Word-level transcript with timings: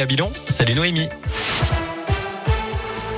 à 0.00 0.06
Bilon. 0.06 0.32
Salut 0.48 0.74
Noémie. 0.74 1.08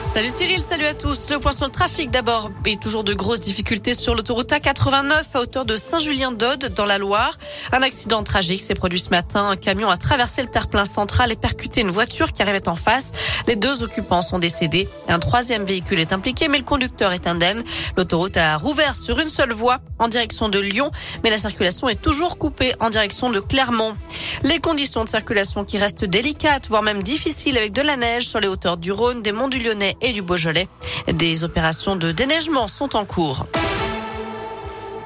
Salut 0.06 0.30
Cyril, 0.30 0.60
salut 0.60 0.84
à 0.84 0.94
tous. 0.94 1.28
Le 1.30 1.40
point 1.40 1.50
sur 1.50 1.66
le 1.66 1.72
trafic 1.72 2.12
d'abord 2.12 2.50
et 2.64 2.76
toujours 2.76 3.02
de 3.02 3.12
grosses 3.12 3.40
difficultés 3.40 3.92
sur 3.92 4.14
l'autoroute 4.14 4.50
A89 4.50 5.24
à 5.34 5.40
hauteur 5.40 5.64
de 5.64 5.76
Saint-Julien-d'Aude 5.76 6.72
dans 6.76 6.86
la 6.86 6.96
Loire. 6.96 7.36
Un 7.72 7.82
accident 7.82 8.22
tragique 8.22 8.62
s'est 8.62 8.76
produit 8.76 9.00
ce 9.00 9.10
matin. 9.10 9.48
Un 9.48 9.56
camion 9.56 9.90
a 9.90 9.96
traversé 9.96 10.42
le 10.42 10.48
terre-plein 10.48 10.84
central 10.84 11.32
et 11.32 11.36
percuté 11.36 11.80
une 11.80 11.90
voiture 11.90 12.32
qui 12.32 12.40
arrivait 12.40 12.68
en 12.68 12.76
face. 12.76 13.10
Les 13.48 13.56
deux 13.56 13.82
occupants 13.82 14.22
sont 14.22 14.38
décédés. 14.38 14.88
Un 15.08 15.18
troisième 15.18 15.64
véhicule 15.64 15.98
est 15.98 16.12
impliqué 16.12 16.46
mais 16.46 16.58
le 16.58 16.64
conducteur 16.64 17.12
est 17.12 17.26
indemne. 17.26 17.64
L'autoroute 17.96 18.36
a 18.36 18.56
rouvert 18.56 18.94
sur 18.94 19.18
une 19.18 19.28
seule 19.28 19.52
voie 19.52 19.78
en 19.98 20.06
direction 20.06 20.48
de 20.48 20.60
Lyon 20.60 20.92
mais 21.24 21.30
la 21.30 21.38
circulation 21.38 21.88
est 21.88 22.00
toujours 22.00 22.38
coupée 22.38 22.74
en 22.78 22.90
direction 22.90 23.28
de 23.30 23.40
Clermont. 23.40 23.96
Les 24.44 24.60
conditions 24.60 25.02
de 25.02 25.08
circulation 25.08 25.64
qui 25.64 25.78
restent 25.78 26.04
délicates 26.04 26.68
voire 26.68 26.82
même 26.82 27.02
difficiles 27.02 27.58
avec 27.58 27.72
de 27.72 27.82
la 27.82 27.96
neige 27.96 28.28
sur 28.28 28.38
les 28.38 28.48
hauteurs 28.48 28.76
du 28.76 28.92
Rhône, 28.92 29.20
des 29.20 29.32
Monts 29.32 29.48
du 29.48 29.58
Lyonnais 29.58 29.95
et 30.00 30.12
du 30.12 30.22
Beaujolais. 30.22 30.68
Des 31.08 31.44
opérations 31.44 31.96
de 31.96 32.12
déneigement 32.12 32.68
sont 32.68 32.96
en 32.96 33.04
cours. 33.04 33.46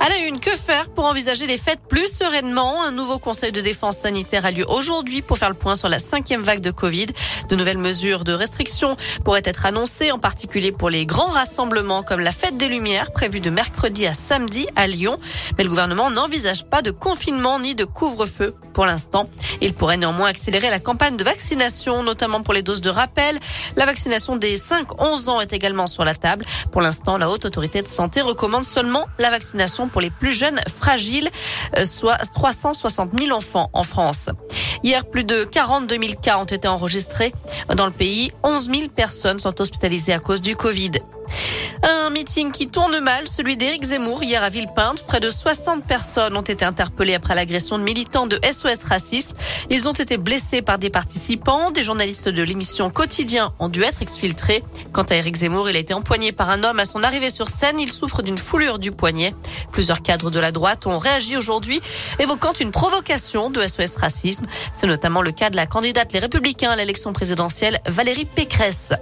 À 0.03 0.09
la 0.09 0.17
une, 0.17 0.41
que 0.41 0.57
faire 0.57 0.89
pour 0.89 1.05
envisager 1.05 1.47
les 1.47 1.59
fêtes 1.59 1.83
plus 1.87 2.07
sereinement? 2.07 2.83
Un 2.83 2.91
nouveau 2.91 3.19
conseil 3.19 3.53
de 3.53 3.61
défense 3.61 3.99
sanitaire 3.99 4.47
a 4.47 4.51
lieu 4.51 4.65
aujourd'hui 4.67 5.21
pour 5.21 5.37
faire 5.37 5.51
le 5.51 5.55
point 5.55 5.75
sur 5.75 5.91
la 5.91 5.99
cinquième 5.99 6.43
vague 6.43 6.63
de 6.63 6.71
Covid. 6.71 7.09
De 7.51 7.55
nouvelles 7.55 7.77
mesures 7.77 8.25
de 8.25 8.33
restriction 8.33 8.97
pourraient 9.27 9.43
être 9.45 9.67
annoncées, 9.67 10.11
en 10.11 10.17
particulier 10.17 10.73
pour 10.73 10.89
les 10.89 11.05
grands 11.05 11.27
rassemblements 11.27 12.03
comme 12.03 12.21
la 12.21 12.33
fête 12.33 12.57
des 12.57 12.69
Lumières 12.69 13.13
prévue 13.13 13.41
de 13.41 13.51
mercredi 13.51 14.07
à 14.07 14.15
samedi 14.15 14.67
à 14.75 14.87
Lyon. 14.87 15.19
Mais 15.59 15.65
le 15.65 15.69
gouvernement 15.69 16.09
n'envisage 16.09 16.65
pas 16.65 16.81
de 16.81 16.93
confinement 16.93 17.61
ni 17.61 17.75
de 17.75 17.85
couvre-feu 17.85 18.55
pour 18.81 18.87
l'instant. 18.87 19.27
Il 19.61 19.75
pourrait 19.75 19.99
néanmoins 19.99 20.31
accélérer 20.31 20.71
la 20.71 20.81
campagne 20.81 21.19
de 21.19 21.23
vaccination, 21.23 22.03
notamment 22.03 22.41
pour 22.41 22.55
les 22.55 22.63
doses 22.63 22.81
de 22.81 22.89
rappel. 22.89 23.39
La 23.77 23.85
vaccination 23.85 24.37
des 24.37 24.57
5-11 24.57 25.29
ans 25.29 25.39
est 25.43 25.53
également 25.53 25.87
sur 25.87 26.03
la 26.03 26.15
table. 26.15 26.47
Pour 26.73 26.81
l'instant, 26.81 27.19
la 27.19 27.29
Haute 27.29 27.45
Autorité 27.45 27.83
de 27.83 27.89
Santé 27.89 28.23
recommande 28.23 28.65
seulement 28.65 29.07
la 29.19 29.29
vaccination 29.29 29.89
pour 29.89 30.01
les 30.01 30.09
plus 30.09 30.33
jeunes 30.33 30.59
fragiles, 30.67 31.29
euh, 31.77 31.85
soit 31.85 32.17
360 32.33 33.11
000 33.13 33.37
enfants 33.37 33.69
en 33.75 33.83
France. 33.83 34.31
Hier, 34.83 35.05
plus 35.05 35.25
de 35.25 35.45
42 35.45 35.99
000 35.99 36.15
cas 36.15 36.39
ont 36.39 36.47
été 36.47 36.67
enregistrés 36.67 37.35
dans 37.77 37.85
le 37.85 37.93
pays. 37.93 38.33
11 38.45 38.71
000 38.71 38.89
personnes 38.89 39.39
sont 39.39 39.61
hospitalisées 39.61 40.15
à 40.15 40.21
cause 40.21 40.41
du 40.41 40.57
Covid. 40.57 40.93
Un 41.83 42.11
meeting 42.11 42.53
qui 42.53 42.67
tourne 42.67 42.99
mal, 43.01 43.27
celui 43.27 43.57
d'Éric 43.57 43.85
Zemmour 43.85 44.23
hier 44.23 44.43
à 44.43 44.49
Villepinte. 44.49 45.07
Près 45.07 45.21
de 45.21 45.31
60 45.31 45.87
personnes 45.87 46.37
ont 46.37 46.43
été 46.43 46.65
interpellées 46.65 47.15
après 47.15 47.35
l'agression 47.35 47.79
de 47.79 47.83
militants 47.83 48.27
de 48.27 48.39
SOS 48.45 48.85
Racisme. 48.85 49.37
Ils 49.71 49.89
ont 49.89 49.93
été 49.93 50.17
blessés 50.17 50.61
par 50.61 50.79
des 50.79 50.91
participants. 50.91 51.71
Des 51.71 51.83
journalistes 51.83 52.29
de 52.29 52.43
l'émission 52.43 52.91
Quotidien 52.91 53.53
ont 53.61 53.69
dû 53.69 53.83
être 53.83 54.03
exfiltrés. 54.03 54.63
Quant 54.93 55.05
à 55.05 55.15
Éric 55.15 55.37
Zemmour, 55.37 55.71
il 55.71 55.77
a 55.77 55.79
été 55.79 55.95
empoigné 55.95 56.33
par 56.33 56.51
un 56.51 56.65
homme 56.65 56.81
à 56.81 56.85
son 56.85 57.03
arrivée 57.03 57.31
sur 57.31 57.49
scène. 57.49 57.81
Il 57.81 57.93
souffre 57.93 58.23
d'une 58.23 58.39
foulure 58.39 58.79
du 58.79 58.93
poignet. 58.93 59.35
Plusieurs 59.73 60.03
cadres 60.03 60.31
de 60.31 60.41
la 60.41 60.51
droite 60.51 60.87
ont 60.87 60.99
réagi 60.99 61.37
aujourd'hui, 61.37 61.81
évoquant 62.19 62.53
une 62.61 62.73
provocation 62.73 63.51
de 63.51 63.67
SOS 63.67 63.97
Racisme. 63.97 64.47
C'est 64.73 64.87
notamment 64.87 65.23
le 65.23 65.33
cas 65.33 65.49
de 65.49 65.57
la 65.57 65.67
candidate 65.67 66.13
Les 66.13 66.19
Républicains 66.19 66.73
à 66.73 66.77
l'élection 66.77 67.13
présidentielle, 67.13 67.81
Valérie 67.87 68.27
Pécresse. 68.27 68.93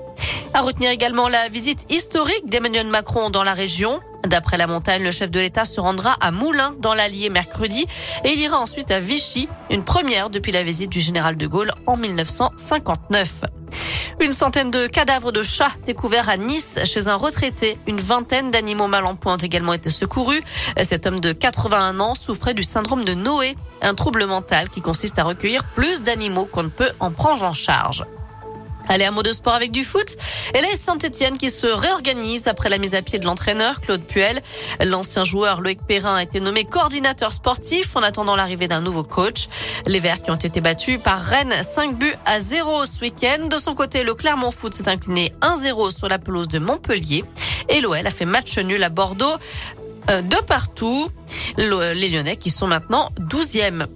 À 0.55 0.61
retenir 0.61 0.91
également 0.91 1.29
la 1.29 1.49
visite 1.49 1.87
historique 1.91 2.18
d'Emmanuel 2.47 2.89
Macron 2.89 3.31
dans 3.31 3.45
la 3.45 3.55
région. 3.55 4.01
D'après 4.25 4.57
la 4.57 4.67
montagne, 4.67 5.05
le 5.05 5.13
chef 5.13 5.31
de 5.31 5.39
l'État 5.39 5.65
se 5.65 5.81
rendra 5.81 6.17
à 6.21 6.33
Moulins 6.33 6.75
dans 6.81 6.93
l'Allier 6.93 7.31
mercredi 7.31 7.87
et 8.25 8.33
il 8.33 8.41
ira 8.41 8.59
ensuite 8.59 8.91
à 8.91 8.99
Vichy, 8.99 9.49
une 9.71 9.85
première 9.85 10.29
depuis 10.29 10.51
la 10.51 10.65
visite 10.65 10.91
du 10.91 11.01
général 11.01 11.37
de 11.37 11.47
Gaulle 11.47 11.71
en 11.87 11.97
1959. 11.97 13.45
Une 14.21 14.33
centaine 14.33 14.73
de 14.73 14.89
cadavres 14.89 15.31
de 15.31 15.45
chats 15.45 15.71
découverts 15.87 16.29
à 16.29 16.37
Nice 16.37 16.79
chez 16.85 17.07
un 17.07 17.15
retraité. 17.15 17.79
Une 17.87 18.01
vingtaine 18.01 18.51
d'animaux 18.51 18.89
mal 18.89 19.05
en 19.05 19.15
point 19.15 19.35
ont 19.35 19.37
également 19.37 19.75
été 19.75 19.89
secourus. 19.89 20.43
Cet 20.83 21.07
homme 21.07 21.21
de 21.21 21.33
81 21.33 22.01
ans 22.01 22.17
souffrait 22.17 22.55
du 22.55 22.65
syndrome 22.65 23.05
de 23.05 23.15
Noé, 23.15 23.55
un 23.81 23.95
trouble 23.95 24.27
mental 24.27 24.71
qui 24.71 24.81
consiste 24.81 25.21
à 25.21 25.23
recueillir 25.23 25.63
plus 25.77 26.03
d'animaux 26.03 26.47
qu'on 26.47 26.65
ne 26.65 26.69
peut 26.69 26.91
en 26.99 27.13
prendre 27.13 27.45
en 27.45 27.55
charge. 27.55 28.03
Allez, 28.89 29.05
un 29.05 29.11
mot 29.11 29.23
de 29.23 29.33
sport 29.33 29.55
avec 29.55 29.71
du 29.71 29.85
foot. 29.85 30.17
Et 30.55 30.61
là, 30.61 30.69
Saint-Etienne 30.75 31.37
qui 31.37 31.51
se 31.51 31.67
réorganise 31.67 32.49
après 32.49 32.69
la 32.69 32.79
mise 32.79 32.95
à 32.95 33.03
pied 33.03 33.19
de 33.19 33.27
l'entraîneur 33.27 33.81
Claude 33.81 34.03
Puel. 34.03 34.41
L'ancien 34.81 35.25
joueur 35.25 35.61
Loïc 35.61 35.81
Perrin 35.87 36.17
a 36.17 36.23
été 36.23 36.41
nommé 36.41 36.65
coordinateur 36.65 37.33
sportif 37.33 37.97
en 37.97 38.03
attendant 38.03 38.35
l'arrivée 38.35 38.67
d'un 38.67 38.81
nouveau 38.81 39.05
coach. 39.05 39.49
Les 39.87 40.01
Verts 40.01 40.23
qui 40.23 40.31
ont 40.31 40.37
été 40.37 40.61
battus 40.61 40.99
par 41.03 41.21
Rennes 41.21 41.55
5 41.63 41.99
buts 41.99 42.15
à 42.25 42.41
0 42.41 42.87
ce 42.87 43.01
week-end. 43.01 43.47
De 43.49 43.59
son 43.59 43.75
côté, 43.75 44.05
le 44.05 44.15
Clermont 44.15 44.51
Foot 44.51 44.73
s'est 44.73 44.89
incliné 44.89 45.33
1-0 45.43 45.95
sur 45.97 46.09
la 46.09 46.19
pelouse 46.19 46.49
de 46.49 46.59
Montpellier. 46.59 47.25
Et 47.69 47.81
l'OL 47.81 48.07
a 48.07 48.11
fait 48.11 48.25
match 48.25 48.57
nul 48.59 48.83
à 48.83 48.89
Bordeaux 48.89 49.37
euh, 50.09 50.23
de 50.23 50.37
partout. 50.47 51.09
Les 51.59 52.09
Lyonnais 52.09 52.37
qui 52.37 52.51
sont 52.51 52.67
maintenant 52.67 53.11
12e. 53.21 53.87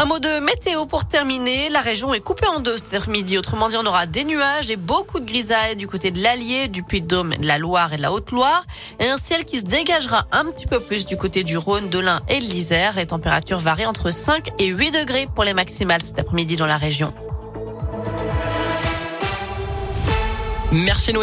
Un 0.00 0.04
mot 0.04 0.20
de 0.20 0.38
météo 0.38 0.86
pour 0.86 1.06
terminer. 1.06 1.70
La 1.70 1.80
région 1.80 2.14
est 2.14 2.20
coupée 2.20 2.46
en 2.46 2.60
deux 2.60 2.78
cet 2.78 2.94
après-midi. 2.94 3.36
Autrement 3.36 3.66
dit, 3.66 3.76
on 3.76 3.84
aura 3.84 4.06
des 4.06 4.22
nuages 4.22 4.70
et 4.70 4.76
beaucoup 4.76 5.18
de 5.18 5.24
grisailles 5.24 5.74
du 5.74 5.88
côté 5.88 6.12
de 6.12 6.22
l'Allier, 6.22 6.68
du 6.68 6.84
Puy-de-Dôme, 6.84 7.34
de 7.34 7.44
la 7.44 7.58
Loire 7.58 7.92
et 7.92 7.96
de 7.96 8.02
la 8.02 8.12
Haute-Loire. 8.12 8.64
Et 9.00 9.08
un 9.08 9.16
ciel 9.16 9.44
qui 9.44 9.58
se 9.58 9.64
dégagera 9.64 10.26
un 10.30 10.44
petit 10.44 10.68
peu 10.68 10.78
plus 10.78 11.04
du 11.04 11.16
côté 11.16 11.42
du 11.42 11.58
Rhône, 11.58 11.88
de 11.88 11.98
l'Ain 11.98 12.22
et 12.28 12.38
de 12.38 12.44
l'Isère. 12.44 12.94
Les 12.94 13.06
températures 13.06 13.58
varient 13.58 13.86
entre 13.86 14.10
5 14.10 14.50
et 14.60 14.68
8 14.68 14.92
degrés 14.92 15.26
pour 15.34 15.42
les 15.42 15.52
maximales 15.52 16.00
cet 16.00 16.20
après-midi 16.20 16.54
dans 16.54 16.66
la 16.66 16.76
région. 16.76 17.12
Merci 20.70 21.12